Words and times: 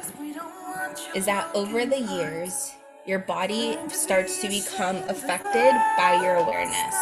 is 1.14 1.26
that 1.26 1.50
over 1.54 1.86
the 1.86 2.00
years, 2.00 2.72
your 3.06 3.18
body 3.20 3.78
starts 3.88 4.40
to 4.42 4.48
become 4.48 4.96
affected 5.08 5.72
by 5.96 6.20
your 6.22 6.36
awareness. 6.36 6.94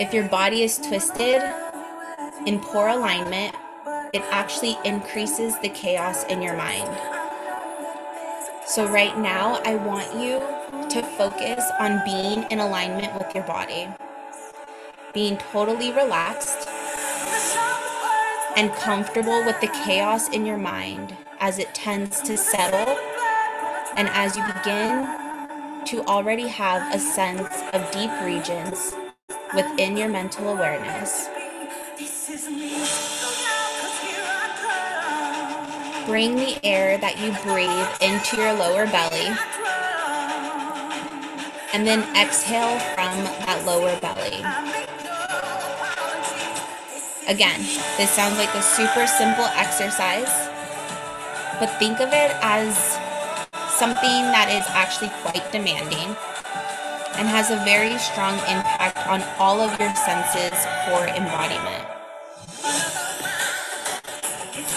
If 0.00 0.14
your 0.14 0.28
body 0.28 0.62
is 0.62 0.78
twisted 0.78 1.42
in 2.46 2.60
poor 2.60 2.88
alignment, 2.88 3.56
it 4.12 4.22
actually 4.30 4.76
increases 4.84 5.58
the 5.60 5.70
chaos 5.70 6.24
in 6.26 6.42
your 6.42 6.56
mind. 6.56 6.88
So, 8.66 8.86
right 8.88 9.18
now, 9.18 9.60
I 9.64 9.76
want 9.76 10.14
you 10.14 10.40
to 10.98 11.06
focus 11.16 11.64
on 11.78 12.02
being 12.04 12.42
in 12.50 12.58
alignment 12.58 13.14
with 13.14 13.32
your 13.32 13.44
body, 13.44 13.88
being 15.14 15.36
totally 15.36 15.92
relaxed 15.92 16.68
and 18.56 18.72
comfortable 18.72 19.44
with 19.44 19.60
the 19.60 19.68
chaos 19.84 20.28
in 20.30 20.44
your 20.44 20.56
mind 20.56 21.16
as 21.38 21.60
it 21.60 21.72
tends 21.72 22.20
to 22.20 22.36
settle 22.36 22.96
and 23.96 24.08
as 24.08 24.36
you 24.36 24.42
begin 24.54 25.06
to 25.84 26.04
already 26.06 26.48
have 26.48 26.92
a 26.92 26.98
sense 26.98 27.62
of 27.72 27.88
deep 27.92 28.10
regions 28.22 28.96
within 29.54 29.96
your 29.96 30.08
mental 30.08 30.48
awareness. 30.48 31.28
Bring 36.06 36.34
the 36.34 36.58
air 36.64 36.98
that 36.98 37.20
you 37.20 37.30
breathe 37.44 37.86
into 38.00 38.36
your 38.36 38.52
lower 38.54 38.86
belly 38.86 39.57
and 41.72 41.86
then 41.86 42.00
exhale 42.16 42.78
from 42.94 43.24
that 43.44 43.62
lower 43.66 43.98
belly. 44.00 44.42
Again, 47.28 47.60
this 47.98 48.10
sounds 48.10 48.38
like 48.38 48.54
a 48.54 48.62
super 48.62 49.06
simple 49.06 49.44
exercise, 49.52 50.32
but 51.60 51.68
think 51.78 52.00
of 52.00 52.08
it 52.08 52.32
as 52.40 52.96
something 53.76 54.24
that 54.32 54.48
is 54.50 54.64
actually 54.68 55.10
quite 55.22 55.52
demanding 55.52 56.16
and 57.18 57.28
has 57.28 57.50
a 57.50 57.56
very 57.64 57.98
strong 57.98 58.34
impact 58.48 59.06
on 59.06 59.22
all 59.38 59.60
of 59.60 59.78
your 59.78 59.94
senses 59.94 60.56
for 60.86 61.06
embodiment. 61.12 61.84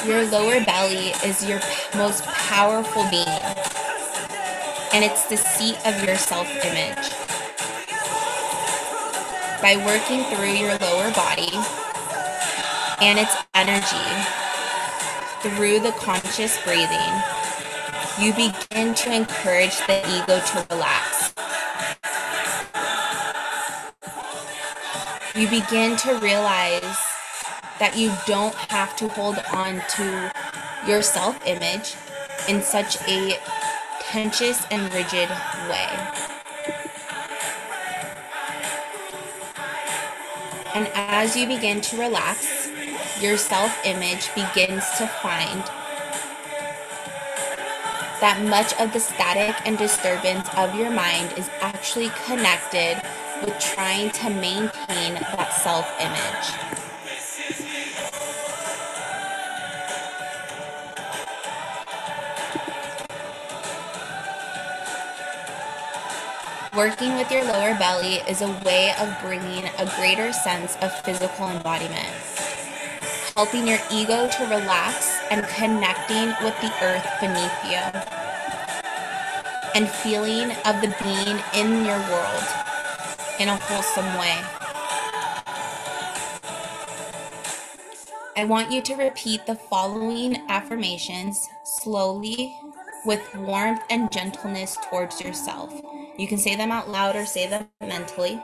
Your 0.06 0.26
lower 0.26 0.64
belly 0.66 1.14
is 1.24 1.46
your 1.48 1.62
most 1.96 2.26
powerful 2.26 3.06
being, 3.12 3.28
and 4.94 5.06
it's 5.06 5.26
the 5.26 5.38
seat 5.38 5.78
of 5.86 6.04
your 6.04 6.18
self 6.18 6.48
image. 6.66 7.12
By 9.62 9.78
working 9.86 10.24
through 10.26 10.54
your 10.54 10.78
lower 10.80 11.12
body, 11.12 11.52
and 13.02 13.18
its 13.18 13.36
energy 13.56 13.98
through 15.42 15.80
the 15.80 15.92
conscious 15.94 16.62
breathing, 16.64 17.12
you 18.20 18.32
begin 18.34 18.94
to 18.94 19.14
encourage 19.14 19.76
the 19.88 20.00
ego 20.08 20.40
to 20.40 20.68
relax. 20.70 21.34
You 25.36 25.50
begin 25.50 25.96
to 25.98 26.20
realize 26.20 26.82
that 27.80 27.94
you 27.96 28.12
don't 28.28 28.54
have 28.54 28.96
to 28.98 29.08
hold 29.08 29.38
on 29.52 29.82
to 29.96 30.32
your 30.88 31.02
self 31.02 31.40
image 31.48 31.96
in 32.48 32.62
such 32.62 32.98
a 33.08 33.40
and 34.14 34.94
rigid 34.94 35.30
way. 35.70 35.88
And 40.74 40.90
as 40.94 41.36
you 41.36 41.48
begin 41.48 41.82
to 41.82 41.98
relax, 41.98 42.70
your 43.22 43.38
self 43.38 43.78
image 43.86 44.34
begins 44.36 44.84
to 44.98 45.08
find 45.22 45.64
that 48.20 48.42
much 48.48 48.74
of 48.80 48.92
the 48.94 49.00
static 49.00 49.56
and 49.66 49.78
disturbance 49.78 50.48
of 50.58 50.76
your 50.76 50.92
mind 50.92 51.34
is 51.38 51.50
actually 51.62 52.10
connected 52.26 53.02
with 53.44 53.58
trying 53.60 54.12
to 54.12 54.30
maintain 54.30 55.14
that 55.14 55.54
self 55.54 55.90
image. 56.00 56.81
Working 66.82 67.16
with 67.16 67.30
your 67.30 67.44
lower 67.44 67.76
belly 67.76 68.16
is 68.28 68.42
a 68.42 68.50
way 68.66 68.96
of 69.00 69.16
bringing 69.22 69.66
a 69.78 69.86
greater 69.98 70.34
sense 70.34 70.76
of 70.82 70.92
physical 71.02 71.48
embodiment 71.48 72.10
helping 73.36 73.68
your 73.68 73.78
ego 73.92 74.28
to 74.28 74.44
relax 74.46 75.22
and 75.30 75.46
connecting 75.50 76.34
with 76.44 76.60
the 76.60 76.74
earth 76.82 77.06
beneath 77.20 77.54
you, 77.66 77.84
and 79.76 79.88
feeling 79.88 80.50
of 80.66 80.82
the 80.82 80.92
being 81.04 81.38
in 81.54 81.86
your 81.86 82.00
world 82.10 82.44
in 83.40 83.48
a 83.48 83.56
wholesome 83.56 84.18
way. 84.18 84.42
I 88.36 88.46
want 88.46 88.72
you 88.72 88.82
to 88.82 88.96
repeat 88.96 89.46
the 89.46 89.54
following 89.54 90.42
affirmations 90.50 91.48
slowly 91.64 92.56
with 93.06 93.22
warmth 93.36 93.84
and 93.92 94.12
gentleness 94.12 94.80
towards 94.90 95.22
yourself. 95.22 95.72
You 96.18 96.28
can 96.28 96.38
say 96.38 96.56
them 96.56 96.72
out 96.72 96.90
loud 96.90 97.16
or 97.16 97.26
say 97.26 97.48
them 97.48 97.68
mentally. 97.82 98.40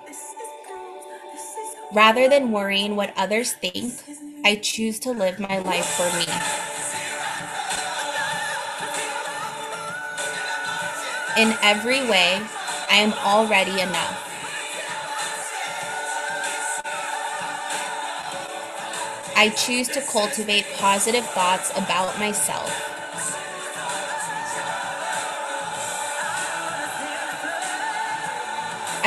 Rather 1.94 2.30
than 2.30 2.52
worrying 2.52 2.96
what 2.96 3.14
others 3.18 3.54
think, 3.54 3.94
I 4.46 4.56
choose 4.56 5.00
to 5.00 5.12
live 5.12 5.40
my 5.40 5.60
life 5.60 5.86
for 5.86 6.10
me. 6.18 6.26
In 11.42 11.56
every 11.62 12.02
way, 12.10 12.42
I 12.90 12.98
am 12.98 13.14
already 13.14 13.80
enough. 13.82 14.34
I 19.36 19.50
choose 19.50 19.88
to 19.90 20.02
cultivate 20.02 20.66
positive 20.78 21.26
thoughts 21.28 21.72
about 21.78 22.20
myself. 22.20 22.97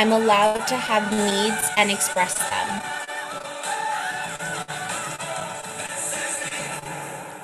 I'm 0.00 0.12
allowed 0.12 0.66
to 0.68 0.76
have 0.76 1.12
needs 1.12 1.68
and 1.76 1.90
express 1.90 2.32
them. 2.32 2.82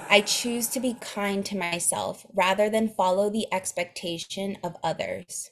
I 0.09 0.23
choose 0.25 0.67
to 0.69 0.81
be 0.81 0.95
kind 0.95 1.45
to 1.45 1.55
myself 1.59 2.25
rather 2.33 2.71
than 2.71 2.89
follow 2.89 3.29
the 3.29 3.47
expectation 3.53 4.57
of 4.65 4.75
others. 4.83 5.51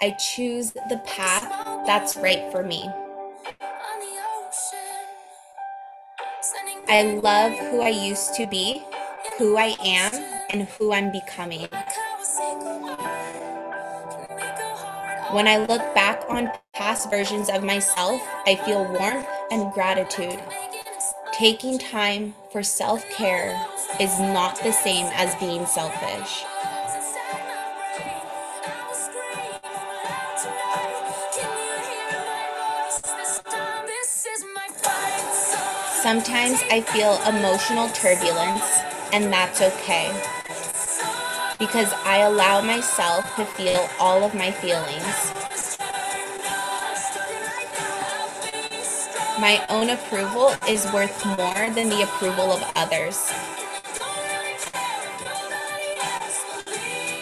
I 0.00 0.10
choose 0.34 0.72
the 0.72 1.00
path 1.06 1.86
that's 1.86 2.16
right 2.16 2.50
for 2.50 2.64
me. 2.64 2.90
I 6.88 7.20
love 7.22 7.52
who 7.52 7.80
I 7.80 7.90
used 7.90 8.34
to 8.34 8.48
be, 8.48 8.82
who 9.38 9.56
I 9.56 9.76
am, 9.84 10.12
and 10.50 10.62
who 10.62 10.92
I'm 10.92 11.12
becoming. 11.12 11.68
When 15.32 15.48
I 15.48 15.56
look 15.56 15.94
back 15.94 16.26
on 16.28 16.50
past 16.74 17.08
versions 17.08 17.48
of 17.48 17.64
myself, 17.64 18.20
I 18.46 18.54
feel 18.54 18.84
warmth 18.84 19.26
and 19.50 19.72
gratitude. 19.72 20.38
Taking 21.32 21.78
time 21.78 22.34
for 22.52 22.62
self 22.62 23.02
care 23.08 23.58
is 23.98 24.20
not 24.20 24.62
the 24.62 24.72
same 24.72 25.06
as 25.14 25.34
being 25.36 25.64
selfish. 25.64 26.44
Sometimes 36.02 36.60
I 36.70 36.84
feel 36.88 37.18
emotional 37.26 37.88
turbulence, 37.88 38.80
and 39.14 39.32
that's 39.32 39.62
okay 39.62 40.41
because 41.62 41.92
I 42.04 42.22
allow 42.22 42.60
myself 42.60 43.36
to 43.36 43.44
feel 43.44 43.88
all 44.00 44.24
of 44.24 44.34
my 44.34 44.50
feelings. 44.50 45.32
My 49.38 49.64
own 49.68 49.90
approval 49.90 50.56
is 50.68 50.84
worth 50.92 51.24
more 51.24 51.70
than 51.70 51.88
the 51.88 52.02
approval 52.02 52.50
of 52.50 52.64
others. 52.74 53.30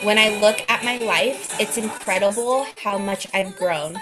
When 0.03 0.17
I 0.17 0.41
look 0.41 0.65
at 0.71 0.83
my 0.85 0.97
life, 0.97 1.61
it's 1.61 1.77
incredible 1.77 2.65
how 2.83 2.97
much 2.97 3.27
I've 3.35 3.55
grown. 3.59 3.95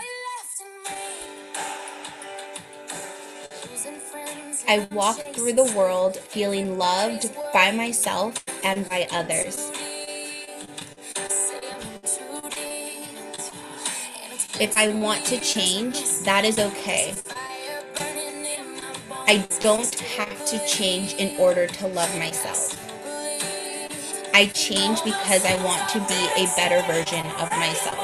I 4.69 4.87
walk 4.93 5.17
through 5.34 5.55
the 5.55 5.73
world 5.76 6.17
feeling 6.17 6.79
loved 6.79 7.29
by 7.52 7.73
myself 7.73 8.44
and 8.62 8.88
by 8.88 9.08
others. 9.11 9.73
If 14.60 14.76
I 14.76 14.88
want 14.88 15.25
to 15.26 15.38
change, 15.38 16.02
that 16.25 16.44
is 16.44 16.58
okay. 16.58 17.14
I 19.28 19.46
don't 19.60 19.94
have 19.94 20.46
to 20.46 20.66
change 20.66 21.14
in 21.14 21.38
order 21.38 21.69
to 21.69 21.87
love 21.87 22.12
myself. 22.19 22.75
I 24.34 24.46
change 24.46 25.05
because 25.05 25.44
I 25.44 25.62
want 25.64 25.88
to 25.90 26.00
be 26.00 26.43
a 26.43 26.46
better 26.56 26.82
version 26.93 27.25
of 27.38 27.50
myself. 27.52 27.99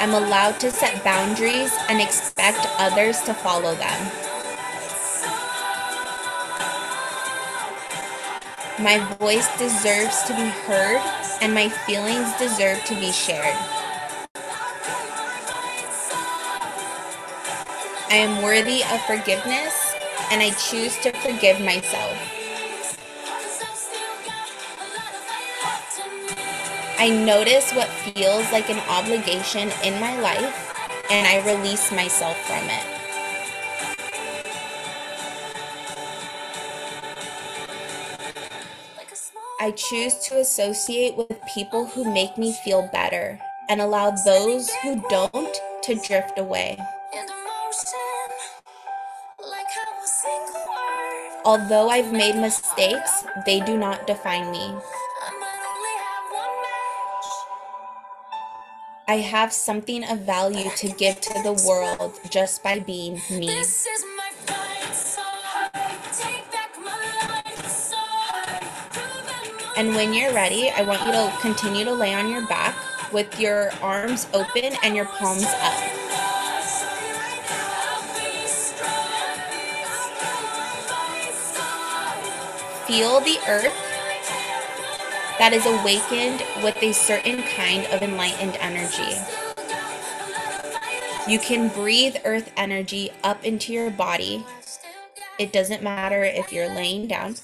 I'm 0.00 0.14
allowed 0.14 0.60
to 0.60 0.70
set 0.70 1.04
boundaries 1.04 1.74
and 1.90 2.00
expect 2.00 2.66
others 2.78 3.20
to 3.22 3.34
follow 3.34 3.74
them. 3.74 4.27
My 8.80 8.98
voice 9.18 9.48
deserves 9.58 10.22
to 10.24 10.34
be 10.34 10.48
heard 10.62 11.02
and 11.42 11.52
my 11.52 11.68
feelings 11.68 12.32
deserve 12.38 12.84
to 12.84 12.94
be 12.94 13.10
shared. 13.10 13.56
I 18.08 18.14
am 18.14 18.40
worthy 18.40 18.84
of 18.84 19.00
forgiveness 19.02 19.94
and 20.30 20.40
I 20.40 20.50
choose 20.50 20.96
to 20.98 21.10
forgive 21.10 21.60
myself. 21.60 22.16
I 27.00 27.10
notice 27.10 27.72
what 27.72 27.88
feels 27.88 28.50
like 28.52 28.70
an 28.70 28.78
obligation 28.88 29.72
in 29.82 30.00
my 30.00 30.20
life 30.20 31.04
and 31.10 31.26
I 31.26 31.44
release 31.52 31.90
myself 31.90 32.36
from 32.46 32.62
it. 32.70 32.97
I 39.68 39.72
choose 39.72 40.14
to 40.28 40.40
associate 40.40 41.14
with 41.14 41.44
people 41.52 41.84
who 41.84 42.10
make 42.10 42.38
me 42.38 42.54
feel 42.64 42.88
better 42.90 43.38
and 43.68 43.82
allow 43.82 44.12
those 44.12 44.70
who 44.82 45.04
don't 45.10 45.60
to 45.82 45.94
drift 45.96 46.38
away. 46.38 46.78
Although 51.44 51.90
I've 51.90 52.14
made 52.14 52.36
mistakes, 52.36 53.26
they 53.44 53.60
do 53.60 53.76
not 53.76 54.06
define 54.06 54.50
me. 54.50 54.72
I 59.06 59.16
have 59.16 59.52
something 59.52 60.02
of 60.02 60.20
value 60.20 60.70
to 60.76 60.88
give 60.88 61.20
to 61.20 61.42
the 61.42 61.62
world 61.68 62.18
just 62.30 62.62
by 62.62 62.78
being 62.78 63.20
me. 63.30 63.48
And 69.78 69.94
when 69.94 70.12
you're 70.12 70.34
ready, 70.34 70.70
I 70.70 70.82
want 70.82 71.06
you 71.06 71.12
to 71.12 71.32
continue 71.40 71.84
to 71.84 71.92
lay 71.92 72.12
on 72.12 72.28
your 72.28 72.44
back 72.48 72.74
with 73.12 73.38
your 73.38 73.70
arms 73.80 74.26
open 74.34 74.72
and 74.82 74.96
your 74.96 75.04
palms 75.04 75.44
up. 75.44 75.78
Feel 82.88 83.20
the 83.20 83.38
earth 83.46 83.72
that 85.38 85.52
is 85.52 85.64
awakened 85.64 86.42
with 86.64 86.82
a 86.82 86.90
certain 86.90 87.44
kind 87.44 87.86
of 87.92 88.02
enlightened 88.02 88.56
energy. 88.56 89.16
You 91.30 91.38
can 91.38 91.68
breathe 91.68 92.16
earth 92.24 92.50
energy 92.56 93.12
up 93.22 93.44
into 93.44 93.72
your 93.72 93.92
body. 93.92 94.44
It 95.38 95.52
doesn't 95.52 95.84
matter 95.84 96.24
if 96.24 96.52
you're 96.52 96.74
laying 96.74 97.06
down. 97.06 97.36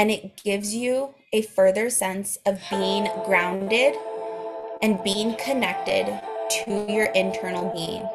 And 0.00 0.10
it 0.10 0.42
gives 0.42 0.74
you 0.74 1.14
a 1.30 1.42
further 1.42 1.90
sense 1.90 2.38
of 2.46 2.58
being 2.70 3.06
grounded 3.26 3.94
and 4.80 5.04
being 5.04 5.36
connected 5.36 6.06
to 6.64 6.86
your 6.90 7.04
internal 7.08 7.70
being. 7.74 8.08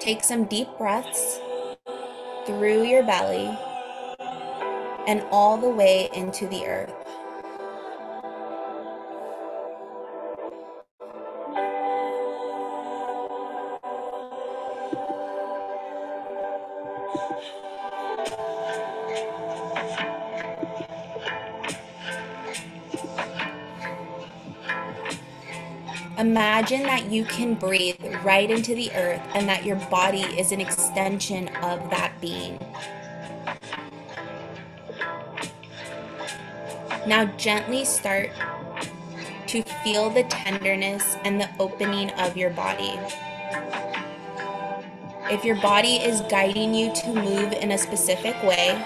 Take 0.00 0.22
some 0.22 0.44
deep 0.44 0.68
breaths 0.76 1.40
through 2.44 2.82
your 2.84 3.04
belly 3.04 3.56
and 5.06 5.22
all 5.30 5.56
the 5.56 5.70
way 5.70 6.10
into 6.14 6.46
the 6.46 6.66
earth. 6.66 7.03
Imagine 26.54 26.84
that 26.84 27.10
you 27.10 27.24
can 27.24 27.54
breathe 27.54 27.96
right 28.22 28.48
into 28.48 28.76
the 28.76 28.88
earth 28.92 29.20
and 29.34 29.48
that 29.48 29.64
your 29.64 29.74
body 29.90 30.20
is 30.20 30.52
an 30.52 30.60
extension 30.60 31.48
of 31.48 31.90
that 31.90 32.12
being. 32.20 32.60
Now 37.08 37.24
gently 37.36 37.84
start 37.84 38.30
to 39.48 39.62
feel 39.82 40.10
the 40.10 40.22
tenderness 40.30 41.16
and 41.24 41.40
the 41.40 41.50
opening 41.58 42.10
of 42.10 42.36
your 42.36 42.50
body. 42.50 43.00
If 45.32 45.44
your 45.44 45.60
body 45.60 45.96
is 45.96 46.20
guiding 46.30 46.72
you 46.72 46.94
to 46.94 47.14
move 47.14 47.52
in 47.52 47.72
a 47.72 47.78
specific 47.78 48.40
way, 48.44 48.80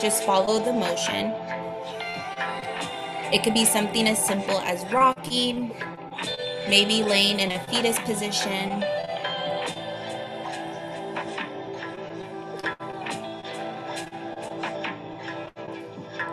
just 0.00 0.24
follow 0.24 0.64
the 0.64 0.72
motion. 0.72 1.34
It 3.34 3.44
could 3.44 3.52
be 3.52 3.66
something 3.66 4.08
as 4.08 4.24
simple 4.24 4.60
as 4.60 4.90
rocking, 4.90 5.72
maybe 6.70 7.02
laying 7.02 7.40
in 7.40 7.50
a 7.50 7.58
fetus 7.66 7.98
position, 7.98 8.84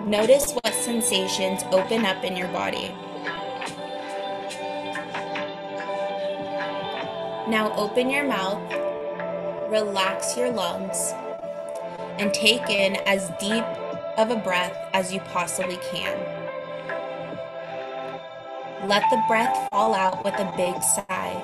Notice 0.06 0.54
what 0.54 0.74
sensations 0.74 1.64
open 1.74 2.06
up 2.06 2.24
in 2.24 2.38
your 2.38 2.48
body. 2.48 2.96
Now 7.50 7.74
open 7.76 8.10
your 8.10 8.24
mouth, 8.24 8.72
relax 9.70 10.38
your 10.38 10.50
lungs, 10.52 11.12
and 12.20 12.34
take 12.34 12.70
in 12.70 12.96
as 13.06 13.30
deep 13.38 13.66
of 14.18 14.32
a 14.32 14.38
breath 14.38 14.78
as 14.94 15.12
you 15.12 15.20
possibly 15.20 15.78
can. 15.92 16.37
Let 18.88 19.04
the 19.10 19.22
breath 19.28 19.68
fall 19.70 19.94
out 19.94 20.24
with 20.24 20.36
a 20.36 20.50
big 20.56 20.82
sigh. 20.82 21.44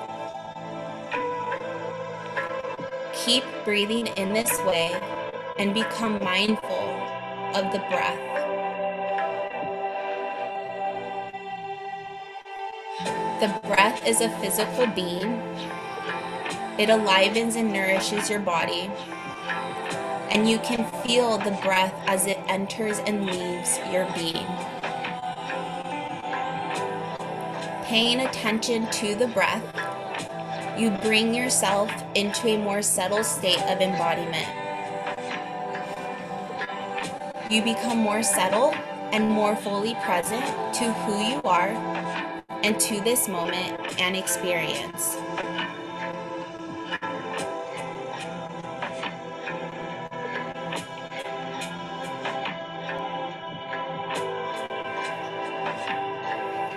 Keep 3.12 3.44
breathing 3.66 4.06
in 4.06 4.32
this 4.32 4.58
way 4.62 4.98
and 5.58 5.74
become 5.74 6.24
mindful 6.24 6.88
of 7.54 7.70
the 7.70 7.80
breath. 7.90 8.18
The 13.40 13.68
breath 13.68 14.06
is 14.06 14.22
a 14.22 14.30
physical 14.40 14.86
being. 14.86 15.34
It 16.78 16.88
alivens 16.88 17.56
and 17.56 17.70
nourishes 17.70 18.30
your 18.30 18.40
body. 18.40 18.90
And 20.30 20.48
you 20.48 20.58
can 20.60 20.90
feel 21.02 21.36
the 21.36 21.58
breath 21.62 21.92
as 22.06 22.26
it 22.26 22.38
enters 22.48 23.00
and 23.00 23.26
leaves 23.26 23.78
your 23.92 24.10
being. 24.14 24.46
Paying 27.94 28.22
attention 28.22 28.90
to 28.90 29.14
the 29.14 29.28
breath, 29.28 29.62
you 30.76 30.90
bring 30.90 31.32
yourself 31.32 31.88
into 32.16 32.48
a 32.48 32.58
more 32.58 32.82
settled 32.82 33.24
state 33.24 33.62
of 33.68 33.80
embodiment. 33.80 34.48
You 37.48 37.62
become 37.62 37.98
more 37.98 38.24
settled 38.24 38.74
and 39.12 39.30
more 39.30 39.54
fully 39.54 39.94
present 40.02 40.44
to 40.74 40.92
who 40.92 41.22
you 41.22 41.40
are 41.44 41.68
and 42.64 42.80
to 42.80 43.00
this 43.02 43.28
moment 43.28 43.78
and 44.00 44.16
experience. 44.16 45.16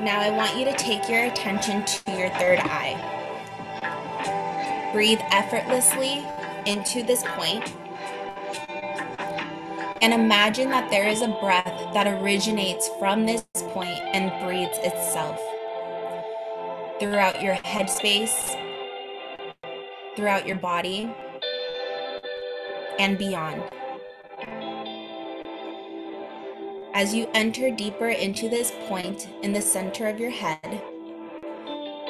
Now 0.08 0.22
I 0.22 0.30
want 0.30 0.56
you 0.58 0.64
to 0.64 0.72
take 0.72 1.10
your 1.10 1.26
attention 1.26 1.84
to 1.84 2.12
your 2.14 2.30
third 2.30 2.60
eye. 2.62 2.96
Breathe 4.94 5.20
effortlessly 5.32 6.26
into 6.66 7.04
this 7.04 7.24
point 7.36 7.76
and 10.02 10.14
imagine 10.14 10.70
that 10.70 10.90
there 10.90 11.10
is 11.10 11.22
a 11.22 11.28
breath 11.42 11.94
that 11.94 12.08
originates 12.08 12.90
from 13.00 13.26
this 13.26 13.44
point 13.74 14.00
and 14.14 14.32
breathes 14.46 14.78
itself 14.78 15.42
throughout 17.02 17.42
your 17.42 17.56
headspace, 17.56 18.56
throughout 20.16 20.48
your 20.48 20.56
body, 20.56 21.14
and 22.98 23.18
beyond. 23.18 23.62
As 26.98 27.14
you 27.14 27.30
enter 27.36 27.70
deeper 27.70 28.08
into 28.08 28.50
this 28.50 28.72
point 28.88 29.30
in 29.44 29.54
the 29.54 29.62
center 29.62 30.08
of 30.08 30.20
your 30.20 30.32
head, 30.32 30.82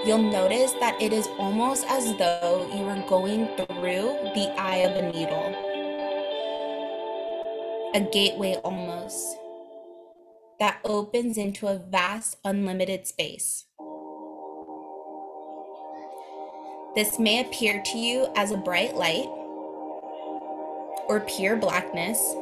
you'll 0.06 0.32
notice 0.32 0.72
that 0.80 0.96
it 1.02 1.12
is 1.12 1.28
almost 1.38 1.86
as 1.90 2.06
though 2.16 2.72
you 2.74 2.86
are 2.86 3.10
going 3.10 3.48
through 3.58 4.16
the 4.34 4.56
eye 4.58 4.78
of 4.78 4.96
a 4.96 5.12
needle, 5.12 5.52
a 7.96 8.00
gateway 8.14 8.56
almost, 8.64 9.36
that 10.62 10.80
opens 10.86 11.38
into 11.38 11.68
a 11.68 11.80
vast, 11.80 12.38
unlimited 12.46 13.06
space. 13.06 13.66
This 16.96 17.20
may 17.20 17.42
appear 17.42 17.84
to 17.88 17.98
you 17.98 18.32
as 18.38 18.52
a 18.52 18.58
bright 18.58 18.96
light 18.96 19.28
or 21.10 21.26
pure 21.28 21.58
blackness 21.58 22.36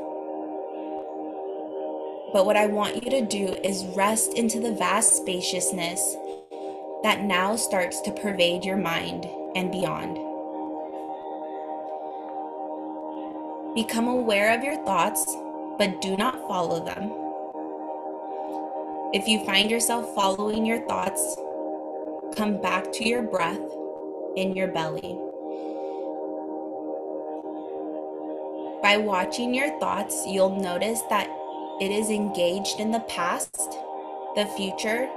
but 2.35 2.45
what 2.45 2.57
I 2.57 2.65
want 2.65 3.01
you 3.01 3.09
to 3.11 3.25
do 3.25 3.53
is 3.63 3.85
rest 3.95 4.33
into 4.33 4.59
the 4.59 4.73
vast 4.73 5.15
spaciousness 5.15 6.17
that 7.01 7.23
now 7.23 7.55
starts 7.55 8.01
to 8.01 8.11
pervade 8.11 8.65
your 8.65 8.75
mind 8.75 9.25
and 9.55 9.71
beyond. 9.71 10.15
Become 13.73 14.09
aware 14.09 14.53
of 14.53 14.65
your 14.65 14.75
thoughts, 14.83 15.25
but 15.77 16.01
do 16.01 16.17
not 16.17 16.45
follow 16.45 16.83
them. 16.83 17.03
If 19.13 19.29
you 19.29 19.45
find 19.45 19.71
yourself 19.71 20.13
following 20.13 20.65
your 20.65 20.85
thoughts, 20.89 21.37
come 22.35 22.61
back 22.61 22.91
to 22.95 23.07
your 23.07 23.21
breath 23.21 23.63
in 24.35 24.53
your 24.57 24.67
belly. 24.67 25.17
By 28.83 28.97
watching 28.97 29.53
your 29.53 29.79
thoughts, 29.79 30.25
you'll 30.27 30.59
notice 30.59 31.01
that 31.09 31.29
it 31.81 31.91
is 31.91 32.09
engaged 32.09 32.79
in 32.79 32.91
the 32.91 33.01
past, 33.01 33.77
the 34.35 34.45
future, 34.55 35.09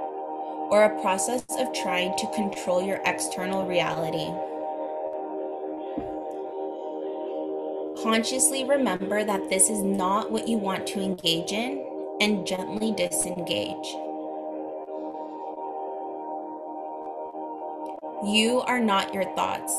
or 0.69 0.83
a 0.83 1.01
process 1.01 1.45
of 1.57 1.73
trying 1.73 2.15
to 2.17 2.29
control 2.35 2.85
your 2.85 2.99
external 3.05 3.65
reality. 3.65 4.27
Consciously 8.03 8.65
remember 8.65 9.23
that 9.23 9.49
this 9.49 9.69
is 9.69 9.81
not 9.81 10.31
what 10.31 10.49
you 10.49 10.57
want 10.57 10.85
to 10.87 11.01
engage 11.01 11.53
in 11.53 11.85
and 12.19 12.45
gently 12.45 12.91
disengage. 12.91 13.87
You 18.27 18.61
are 18.67 18.81
not 18.81 19.13
your 19.13 19.23
thoughts. 19.33 19.73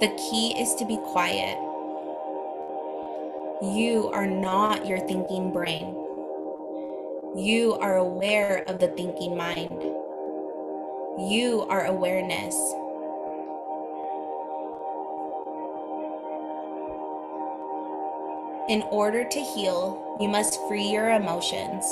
The 0.00 0.08
key 0.16 0.60
is 0.60 0.74
to 0.74 0.84
be 0.84 0.96
quiet 0.96 1.69
you 3.62 4.08
are 4.14 4.26
not 4.26 4.86
your 4.86 4.98
thinking 5.00 5.52
brain. 5.52 5.94
You 7.36 7.76
are 7.78 7.98
aware 7.98 8.64
of 8.66 8.78
the 8.78 8.88
thinking 8.88 9.36
mind. 9.36 9.82
You 11.30 11.66
are 11.68 11.84
awareness. 11.84 12.54
In 18.70 18.82
order 18.90 19.24
to 19.28 19.40
heal, 19.40 20.16
you 20.18 20.28
must 20.28 20.58
free 20.66 20.90
your 20.90 21.10
emotions. 21.10 21.84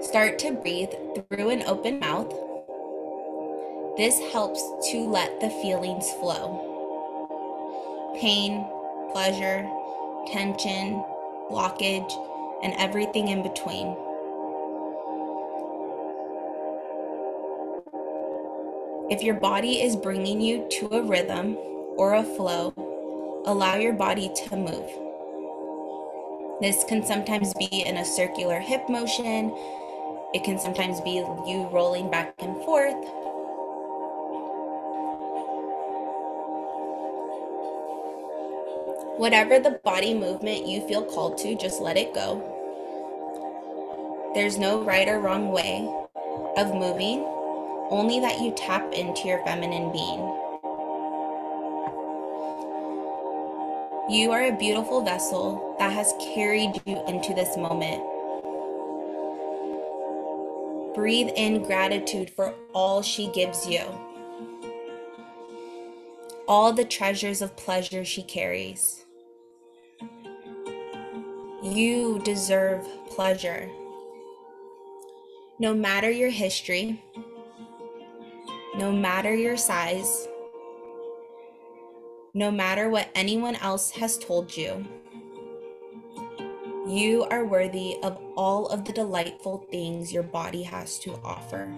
Start 0.00 0.38
to 0.38 0.52
breathe 0.52 0.90
through 1.28 1.50
an 1.50 1.64
open 1.66 1.98
mouth. 1.98 2.32
This 3.98 4.18
helps 4.32 4.62
to 4.90 5.06
let 5.06 5.38
the 5.42 5.50
feelings 5.50 6.10
flow 6.12 6.69
pain, 8.18 8.66
pleasure, 9.12 9.68
tension, 10.26 11.04
blockage, 11.50 12.12
and 12.62 12.74
everything 12.78 13.28
in 13.28 13.42
between. 13.42 13.96
If 19.10 19.22
your 19.22 19.34
body 19.34 19.82
is 19.82 19.96
bringing 19.96 20.40
you 20.40 20.68
to 20.70 20.94
a 20.94 21.02
rhythm 21.02 21.56
or 21.96 22.14
a 22.14 22.22
flow, 22.22 22.72
allow 23.44 23.76
your 23.76 23.94
body 23.94 24.30
to 24.34 24.56
move. 24.56 24.88
This 26.60 26.84
can 26.84 27.04
sometimes 27.04 27.52
be 27.54 27.82
in 27.86 27.96
a 27.96 28.04
circular 28.04 28.60
hip 28.60 28.88
motion. 28.88 29.50
It 30.32 30.44
can 30.44 30.58
sometimes 30.58 31.00
be 31.00 31.12
you 31.12 31.68
rolling 31.72 32.10
back 32.10 32.34
and 32.38 32.54
forth. 32.64 33.04
Whatever 39.20 39.58
the 39.58 39.78
body 39.84 40.14
movement 40.14 40.66
you 40.66 40.80
feel 40.88 41.04
called 41.04 41.36
to, 41.36 41.54
just 41.54 41.78
let 41.78 41.98
it 41.98 42.14
go. 42.14 42.40
There's 44.32 44.56
no 44.56 44.82
right 44.82 45.06
or 45.06 45.20
wrong 45.20 45.52
way 45.52 45.86
of 46.56 46.74
moving, 46.74 47.20
only 47.90 48.18
that 48.20 48.40
you 48.40 48.54
tap 48.56 48.94
into 48.94 49.28
your 49.28 49.44
feminine 49.44 49.92
being. 49.92 50.20
You 54.08 54.30
are 54.32 54.46
a 54.46 54.56
beautiful 54.56 55.02
vessel 55.02 55.76
that 55.78 55.92
has 55.92 56.14
carried 56.34 56.80
you 56.86 57.06
into 57.06 57.34
this 57.34 57.58
moment. 57.58 58.02
Breathe 60.94 61.28
in 61.36 61.62
gratitude 61.64 62.30
for 62.30 62.54
all 62.72 63.02
she 63.02 63.30
gives 63.32 63.66
you, 63.66 63.82
all 66.48 66.72
the 66.72 66.86
treasures 66.86 67.42
of 67.42 67.54
pleasure 67.58 68.02
she 68.02 68.22
carries. 68.22 69.04
You 71.62 72.18
deserve 72.24 72.88
pleasure. 73.08 73.68
No 75.58 75.74
matter 75.74 76.10
your 76.10 76.30
history, 76.30 77.04
no 78.78 78.90
matter 78.90 79.34
your 79.34 79.58
size, 79.58 80.26
no 82.32 82.50
matter 82.50 82.88
what 82.88 83.10
anyone 83.14 83.56
else 83.56 83.90
has 83.90 84.16
told 84.16 84.56
you, 84.56 84.86
you 86.86 87.24
are 87.24 87.44
worthy 87.44 87.98
of 88.02 88.18
all 88.38 88.66
of 88.68 88.86
the 88.86 88.92
delightful 88.94 89.66
things 89.70 90.14
your 90.14 90.22
body 90.22 90.62
has 90.62 90.98
to 91.00 91.12
offer. 91.22 91.68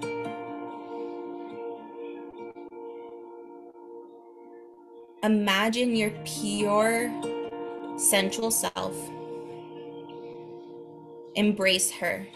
Imagine 5.25 5.97
your 5.97 6.11
pure, 6.25 7.11
sensual 7.97 8.53
self 8.53 8.97
Embrace 11.35 11.91
her. 11.93 12.27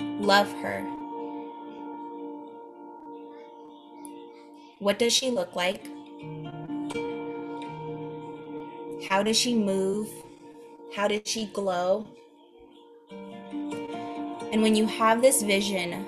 Love 0.00 0.50
her. 0.62 0.80
What 4.78 4.98
does 4.98 5.12
she 5.12 5.30
look 5.30 5.56
like? 5.56 5.86
How 9.08 9.22
does 9.22 9.36
she 9.36 9.54
move? 9.54 10.08
How 10.94 11.08
does 11.08 11.22
she 11.24 11.46
glow? 11.46 12.06
And 14.52 14.62
when 14.62 14.76
you 14.76 14.86
have 14.86 15.20
this 15.20 15.42
vision 15.42 16.06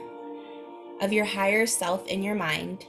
of 1.00 1.12
your 1.12 1.24
higher 1.24 1.66
self 1.66 2.06
in 2.06 2.22
your 2.22 2.36
mind, 2.36 2.86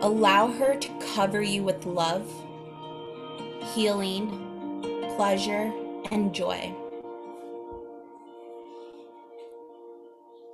allow 0.00 0.48
her 0.48 0.74
to 0.74 1.14
cover 1.14 1.40
you 1.40 1.62
with 1.62 1.86
love, 1.86 2.28
healing, 3.74 4.28
pleasure, 5.16 5.72
and 6.10 6.34
joy. 6.34 6.74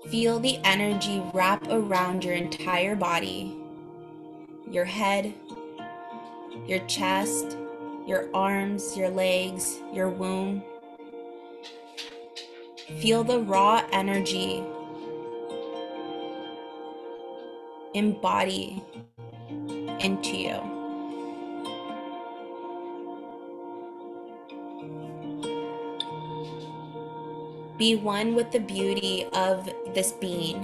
Feel 0.09 0.39
the 0.39 0.59
energy 0.65 1.23
wrap 1.33 1.67
around 1.69 2.25
your 2.25 2.35
entire 2.35 2.95
body 2.95 3.57
your 4.71 4.85
head, 4.85 5.33
your 6.67 6.81
chest, 6.87 7.57
your 8.07 8.29
arms, 8.35 8.97
your 8.97 9.09
legs, 9.09 9.79
your 9.93 10.09
womb. 10.09 10.63
Feel 12.99 13.25
the 13.25 13.39
raw 13.41 13.87
energy 13.93 14.65
embody 17.95 18.83
into 20.01 20.37
you. 20.37 20.74
Be 27.85 27.97
one 27.97 28.35
with 28.35 28.51
the 28.51 28.61
beauty 28.61 29.27
of 29.35 29.69
this 29.93 30.13
being 30.13 30.57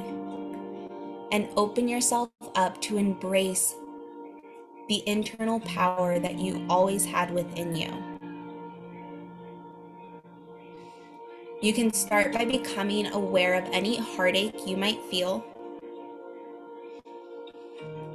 and 1.30 1.50
open 1.54 1.86
yourself 1.86 2.30
up 2.54 2.80
to 2.80 2.96
embrace 2.96 3.74
the 4.88 5.06
internal 5.06 5.60
power 5.60 6.18
that 6.18 6.38
you 6.38 6.64
always 6.70 7.04
had 7.04 7.30
within 7.30 7.76
you. 7.76 7.92
You 11.60 11.74
can 11.74 11.92
start 11.92 12.32
by 12.32 12.46
becoming 12.46 13.08
aware 13.08 13.52
of 13.52 13.68
any 13.70 13.98
heartache 13.98 14.66
you 14.66 14.78
might 14.78 15.02
feel. 15.10 15.44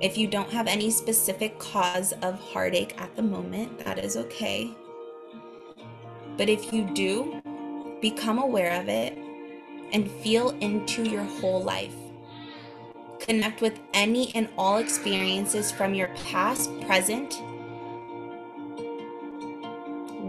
If 0.01 0.17
you 0.17 0.25
don't 0.25 0.49
have 0.49 0.65
any 0.65 0.89
specific 0.89 1.59
cause 1.59 2.11
of 2.23 2.39
heartache 2.39 2.99
at 2.99 3.15
the 3.15 3.21
moment, 3.21 3.85
that 3.85 3.99
is 3.99 4.17
okay. 4.17 4.71
But 6.37 6.49
if 6.49 6.73
you 6.73 6.85
do, 6.85 7.39
become 8.01 8.39
aware 8.39 8.79
of 8.79 8.89
it 8.89 9.17
and 9.91 10.09
feel 10.09 10.49
into 10.61 11.03
your 11.03 11.23
whole 11.23 11.63
life. 11.63 11.95
Connect 13.19 13.61
with 13.61 13.79
any 13.93 14.33
and 14.35 14.49
all 14.57 14.77
experiences 14.77 15.71
from 15.71 15.93
your 15.93 16.09
past, 16.29 16.69
present, 16.81 17.41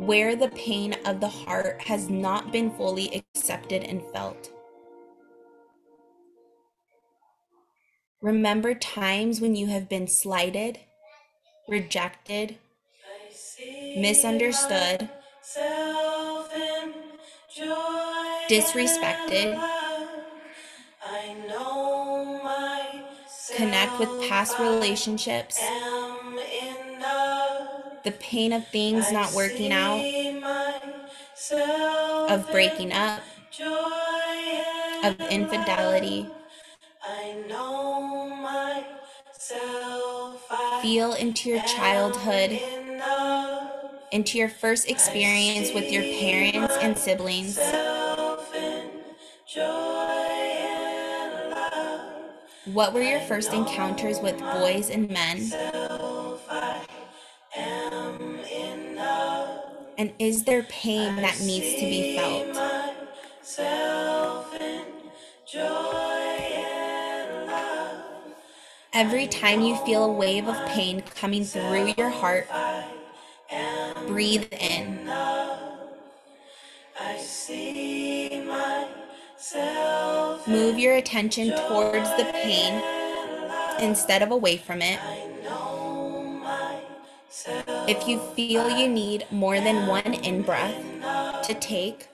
where 0.06 0.36
the 0.36 0.48
pain 0.50 0.94
of 1.04 1.20
the 1.20 1.28
heart 1.28 1.82
has 1.82 2.08
not 2.08 2.52
been 2.52 2.70
fully 2.70 3.24
accepted 3.34 3.82
and 3.82 4.02
felt. 4.12 4.52
Remember 8.22 8.74
times 8.74 9.40
when 9.40 9.56
you 9.56 9.66
have 9.66 9.88
been 9.88 10.06
slighted, 10.06 10.78
rejected, 11.68 12.56
misunderstood, 13.96 15.08
disrespected. 18.48 19.64
Connect 23.50 23.98
with 23.98 24.18
past 24.18 24.58
relationships, 24.58 25.72
the 28.04 28.12
pain 28.12 28.52
of 28.52 28.68
things 28.68 29.10
not 29.12 29.32
working 29.32 29.72
out, 29.72 30.08
of 32.28 32.50
breaking 32.50 32.92
up, 32.92 33.22
of 35.02 35.16
infidelity. 35.28 36.34
Feel 40.80 41.12
into 41.14 41.48
your 41.50 41.60
childhood, 41.60 42.60
into 44.10 44.38
your 44.38 44.48
first 44.48 44.88
experience 44.88 45.72
with 45.72 45.90
your 45.92 46.04
parents 46.04 46.65
and 46.80 46.96
siblings. 46.96 47.58
What 52.72 52.92
were 52.92 53.02
your 53.02 53.20
first 53.20 53.52
encounters 53.52 54.20
with 54.20 54.38
boys 54.38 54.90
and 54.90 55.08
men? 55.08 55.52
And 59.98 60.12
is 60.18 60.44
there 60.44 60.62
pain 60.64 61.16
that 61.16 61.40
needs 61.40 61.74
to 61.74 61.80
be 61.80 62.16
felt? 62.16 62.56
Every 68.92 69.26
time 69.26 69.60
you 69.60 69.76
feel 69.84 70.04
a 70.04 70.12
wave 70.12 70.48
of 70.48 70.56
pain 70.68 71.02
coming 71.02 71.44
through 71.44 71.94
your 71.96 72.10
heart, 72.10 72.48
breathe 74.06 74.52
in. 74.52 75.06
Move 80.46 80.78
your 80.78 80.96
attention 80.96 81.50
towards 81.68 82.08
the 82.16 82.24
pain 82.32 82.82
instead 83.80 84.22
of 84.22 84.30
away 84.30 84.56
from 84.56 84.82
it. 84.82 84.98
If 87.88 88.08
you 88.08 88.18
feel 88.34 88.70
you 88.70 88.88
need 88.88 89.26
more 89.30 89.60
than 89.60 89.86
one 89.86 90.14
in 90.14 90.42
breath 90.42 90.74
to 91.44 91.54
take, 91.54 92.08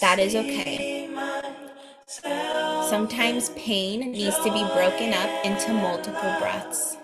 that 0.00 0.18
is 0.18 0.34
okay. 0.34 1.08
Sometimes 2.06 3.48
pain 3.50 4.12
needs 4.12 4.36
to 4.38 4.52
be 4.52 4.62
broken 4.74 5.14
up 5.14 5.44
into 5.44 5.72
multiple 5.72 6.36
breaths. 6.38 6.96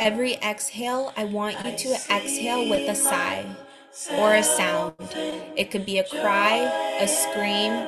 Every 0.00 0.36
exhale, 0.36 1.12
I 1.14 1.26
want 1.26 1.62
you 1.62 1.76
to 1.76 1.94
exhale 2.10 2.70
with 2.70 2.88
a 2.88 2.94
sigh 2.94 3.44
or 4.12 4.34
a 4.34 4.42
sound. 4.42 4.94
It 5.56 5.70
could 5.70 5.84
be 5.84 5.98
a 5.98 6.04
cry, 6.04 6.56
a 6.98 7.06
scream. 7.06 7.86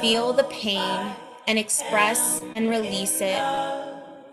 Feel 0.00 0.32
the 0.32 0.44
pain 0.44 1.16
and 1.46 1.58
express 1.58 2.40
and 2.54 2.70
release 2.70 3.20
it 3.20 3.42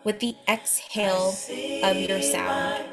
with 0.06 0.22
the 0.22 0.38
exhale 0.48 1.36
of 1.84 1.98
your 1.98 2.22
sound. 2.22 2.86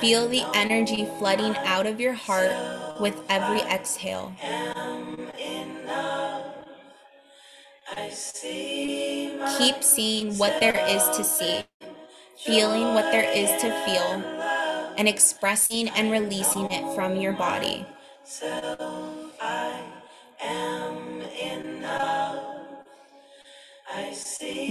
Feel 0.00 0.28
the 0.28 0.44
energy 0.54 1.08
flooding 1.18 1.56
out 1.64 1.86
of 1.86 2.00
your 2.00 2.12
heart 2.14 2.52
with 3.00 3.20
every 3.28 3.60
exhale. 3.62 4.32
Keep 9.58 9.82
seeing 9.82 10.36
what 10.38 10.60
there 10.60 10.78
is 10.88 11.02
to 11.16 11.24
see, 11.24 11.64
feeling 12.44 12.94
what 12.94 13.10
there 13.12 13.30
is 13.30 13.50
to 13.62 13.70
feel, 13.84 14.22
and 14.98 15.08
expressing 15.08 15.88
and 15.90 16.12
releasing 16.12 16.70
it 16.72 16.94
from 16.94 17.16
your 17.16 17.32
body. 17.32 17.86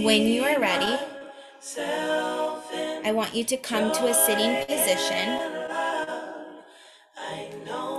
When 0.02 0.22
you 0.22 0.44
are 0.44 0.60
ready, 0.60 0.98
I 3.06 3.12
want 3.12 3.36
you 3.36 3.44
to 3.44 3.56
come 3.56 3.92
to 3.92 4.08
a 4.08 4.14
sitting 4.14 4.66
position. 4.66 5.38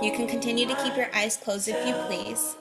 You 0.02 0.12
can 0.12 0.26
continue 0.28 0.66
to 0.68 0.74
keep 0.74 0.98
your 0.98 1.08
eyes 1.14 1.38
closed 1.38 1.66
if 1.66 1.86
you 1.86 1.94
please. 2.06 2.56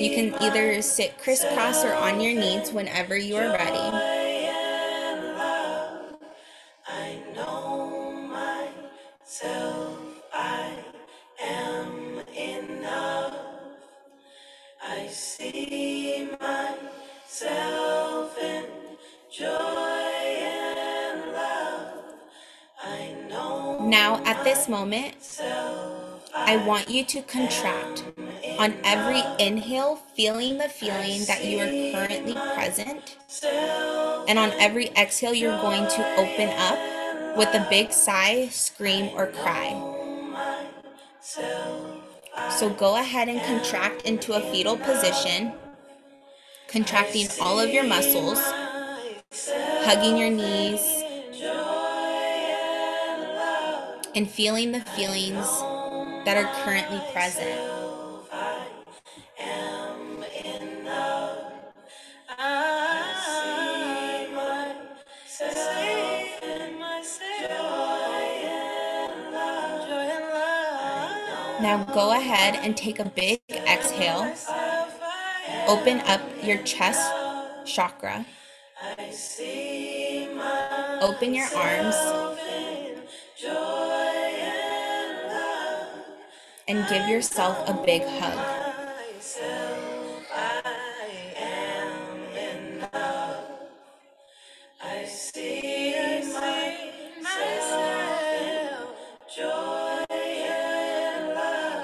You 0.00 0.14
can 0.14 0.34
either 0.40 0.80
sit 0.80 1.18
crisscross 1.18 1.84
or 1.84 1.92
on 1.92 2.22
your 2.22 2.40
knees 2.40 2.72
whenever 2.72 3.18
you 3.18 3.36
are 3.36 3.52
ready. 3.52 4.11
I 26.52 26.56
want 26.66 26.90
you 26.90 27.02
to 27.02 27.22
contract 27.22 28.04
on 28.58 28.74
every 28.84 29.22
inhale, 29.42 29.96
feeling 29.96 30.58
the 30.58 30.68
feeling 30.68 31.24
that 31.24 31.46
you 31.46 31.58
are 31.60 31.92
currently 31.94 32.34
present. 32.54 33.16
And 34.28 34.38
on 34.38 34.50
every 34.60 34.88
exhale, 34.88 35.32
you're 35.32 35.58
going 35.62 35.88
to 35.88 36.16
open 36.18 36.50
up 36.58 37.38
with 37.38 37.48
a 37.54 37.66
big 37.70 37.90
sigh, 37.90 38.48
scream, 38.48 39.08
or 39.16 39.28
cry. 39.28 39.70
So 42.50 42.68
go 42.68 42.96
ahead 42.96 43.30
and 43.30 43.40
contract 43.40 44.02
into 44.02 44.34
a 44.34 44.40
fetal 44.52 44.76
position, 44.76 45.54
contracting 46.68 47.28
all 47.40 47.60
of 47.60 47.70
your 47.70 47.84
muscles, 47.84 48.38
hugging 49.86 50.18
your 50.18 50.28
knees, 50.28 50.82
and 54.14 54.28
feeling 54.28 54.72
the 54.72 54.80
feelings 54.80 55.48
that 56.24 56.36
are 56.36 56.64
currently 56.64 57.00
present. 57.12 57.58
Now 71.60 71.84
go 71.94 72.12
ahead 72.12 72.58
and 72.62 72.76
take 72.76 72.98
a 72.98 73.04
big 73.04 73.40
exhale. 73.50 74.32
Open 75.68 76.00
up 76.00 76.20
your 76.42 76.58
chest 76.58 77.10
chakra. 77.64 78.26
Open 81.00 81.34
your 81.34 81.46
arms 81.54 81.96
and 86.68 86.86
give 86.88 87.08
yourself 87.08 87.68
a 87.68 87.74
big 87.84 88.02
hug. 88.04 88.62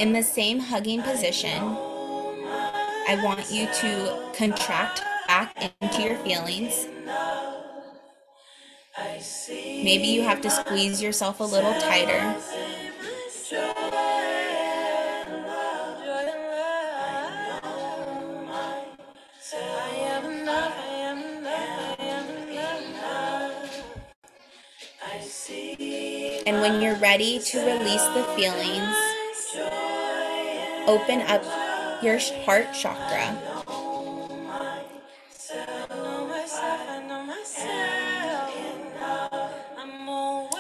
In 0.01 0.13
the 0.13 0.23
same 0.23 0.61
hugging 0.61 1.03
position, 1.03 1.61
I 3.09 3.21
want 3.25 3.51
you 3.51 3.67
to 3.67 4.33
contract 4.33 5.03
back 5.27 5.73
into 5.81 6.03
your 6.03 6.17
feelings. 6.19 6.87
Maybe 9.49 10.07
you 10.07 10.23
have 10.23 10.41
to 10.43 10.51
squeeze 10.51 11.03
yourself 11.03 11.41
a 11.41 11.45
little 11.45 11.73
tighter. 11.81 12.37
And 26.49 26.63
when 26.63 26.81
you're 26.81 26.97
ready 26.97 27.39
to 27.41 27.59
release 27.59 28.03
the 28.15 28.25
feelings, 28.35 28.97
open 30.89 31.21
up 31.29 31.45
your 32.03 32.19
heart 32.47 32.73
chakra. 32.73 33.37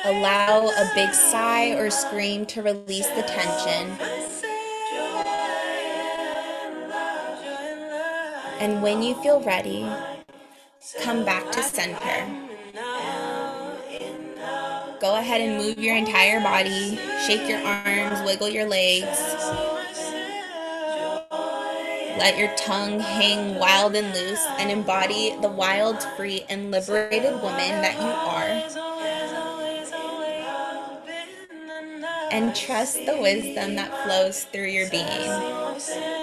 Allow 0.05 0.68
a 0.68 0.90
big 0.94 1.14
sigh 1.14 1.70
or 1.70 1.88
scream 1.88 2.44
to 2.44 2.61
release 2.61 3.09
the 3.09 3.22
tension. 3.22 3.96
And 8.61 8.83
when 8.83 9.03
you 9.03 9.14
feel 9.22 9.40
ready, 9.40 9.90
come 11.01 11.24
back 11.24 11.51
to 11.53 11.62
center. 11.62 12.48
Go 15.01 15.15
ahead 15.15 15.41
and 15.41 15.59
move 15.59 15.79
your 15.79 15.95
entire 15.95 16.41
body, 16.41 16.97
shake 17.25 17.49
your 17.49 17.61
arms, 17.61 18.21
wiggle 18.27 18.49
your 18.49 18.69
legs. 18.69 19.21
Let 22.19 22.37
your 22.37 22.53
tongue 22.57 22.99
hang 22.99 23.61
wild 23.61 23.95
and 23.95 24.13
loose 24.13 24.45
and 24.59 24.73
embody 24.73 25.37
the 25.41 25.49
wild, 25.49 26.03
free, 26.17 26.45
and 26.49 26.73
liberated 26.73 27.35
woman 27.35 27.81
that 27.81 27.95
you 27.95 28.09
are. 28.09 28.51
And 32.33 32.57
trust 32.57 33.07
the 33.07 33.19
wisdom 33.19 33.77
that 33.77 33.97
flows 34.03 34.43
through 34.45 34.67
your 34.67 34.91
being. 34.91 36.18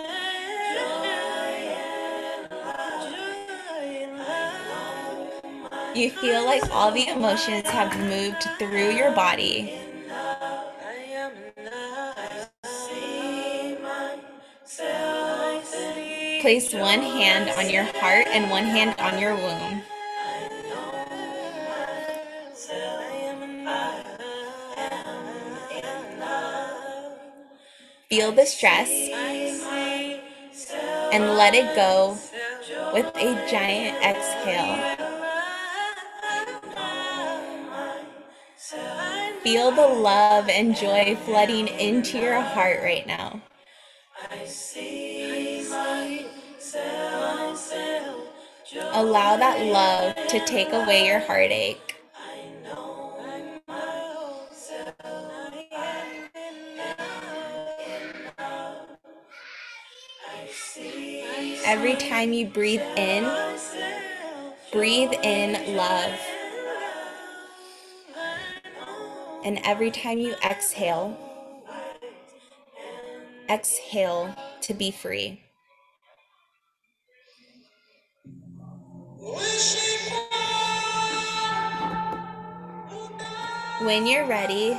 You 5.96 6.12
feel 6.12 6.46
like 6.46 6.70
all 6.72 6.92
the 6.92 7.08
emotions 7.08 7.68
have 7.70 7.98
moved 8.00 8.44
through 8.60 8.92
your 8.92 9.12
body. 9.14 9.74
Place 16.42 16.74
one 16.74 17.02
hand 17.02 17.50
on 17.58 17.70
your 17.70 17.86
heart 17.86 18.28
and 18.30 18.52
one 18.52 18.66
hand 18.66 18.96
on 19.00 19.20
your 19.20 19.36
womb. 19.36 19.84
Feel 28.10 28.32
the 28.34 28.46
stress 28.46 28.90
and 31.14 31.36
let 31.38 31.56
it 31.56 31.76
go 31.76 32.18
with 32.94 33.08
a 33.18 33.48
giant 33.50 33.98
exhale. 34.04 35.05
Feel 39.46 39.70
the 39.70 39.88
love 39.88 40.50
and 40.50 40.76
joy 40.76 41.16
flooding 41.24 41.68
into 41.68 42.18
your 42.18 42.42
heart 42.42 42.80
right 42.82 43.06
now. 43.06 43.44
Allow 48.94 49.38
that 49.38 49.62
love 49.68 50.16
to 50.30 50.44
take 50.48 50.74
away 50.74 51.06
your 51.06 51.20
heartache. 51.20 51.96
Every 61.66 61.96
time 61.98 62.34
you 62.34 62.48
breathe 62.48 62.82
in, 62.98 63.32
breathe 64.72 65.14
in 65.22 65.78
love. 65.78 66.20
And 69.46 69.60
every 69.64 69.92
time 69.92 70.18
you 70.18 70.34
exhale, 70.44 71.16
exhale 73.48 74.36
to 74.62 74.74
be 74.74 74.90
free. 74.90 75.40
When 83.84 84.08
you're 84.08 84.26
ready, 84.26 84.76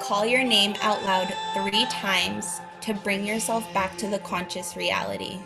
call 0.00 0.24
your 0.24 0.42
name 0.42 0.74
out 0.80 1.04
loud 1.04 1.28
three 1.52 1.84
times 1.90 2.62
to 2.80 2.94
bring 2.94 3.26
yourself 3.26 3.62
back 3.74 3.98
to 3.98 4.08
the 4.08 4.20
conscious 4.20 4.74
reality. 4.74 5.38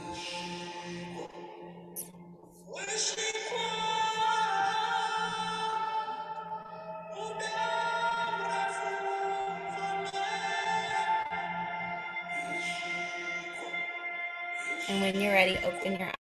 Ready, 15.42 15.58
open 15.66 15.98
your. 15.98 16.21